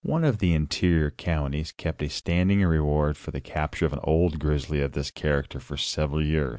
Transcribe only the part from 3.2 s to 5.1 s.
the capture of an old grizzly of